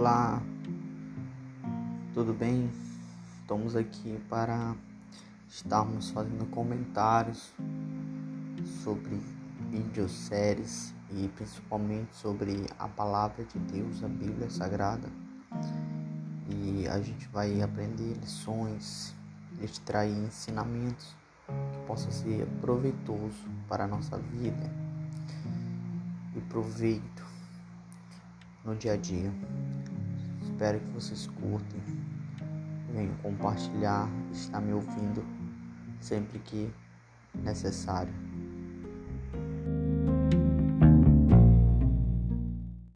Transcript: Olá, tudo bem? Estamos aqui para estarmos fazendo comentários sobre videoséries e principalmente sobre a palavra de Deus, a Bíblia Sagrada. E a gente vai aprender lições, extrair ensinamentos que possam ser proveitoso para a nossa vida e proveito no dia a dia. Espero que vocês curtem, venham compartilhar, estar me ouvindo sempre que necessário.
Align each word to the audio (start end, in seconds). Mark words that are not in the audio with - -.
Olá, 0.00 0.40
tudo 2.14 2.32
bem? 2.32 2.70
Estamos 3.40 3.74
aqui 3.74 4.16
para 4.30 4.76
estarmos 5.48 6.10
fazendo 6.10 6.48
comentários 6.52 7.52
sobre 8.84 9.20
videoséries 9.72 10.94
e 11.10 11.26
principalmente 11.34 12.14
sobre 12.14 12.64
a 12.78 12.86
palavra 12.86 13.42
de 13.42 13.58
Deus, 13.58 14.04
a 14.04 14.06
Bíblia 14.06 14.48
Sagrada. 14.48 15.08
E 16.48 16.86
a 16.86 17.00
gente 17.00 17.26
vai 17.30 17.60
aprender 17.60 18.14
lições, 18.20 19.12
extrair 19.60 20.16
ensinamentos 20.16 21.16
que 21.72 21.86
possam 21.88 22.12
ser 22.12 22.46
proveitoso 22.60 23.48
para 23.68 23.82
a 23.82 23.88
nossa 23.88 24.16
vida 24.16 24.70
e 26.36 26.40
proveito 26.42 27.26
no 28.64 28.76
dia 28.76 28.92
a 28.92 28.96
dia. 28.96 29.32
Espero 30.42 30.80
que 30.80 30.90
vocês 30.90 31.26
curtem, 31.26 31.80
venham 32.92 33.14
compartilhar, 33.22 34.08
estar 34.32 34.60
me 34.60 34.72
ouvindo 34.72 35.24
sempre 36.00 36.38
que 36.38 36.72
necessário. 37.34 38.12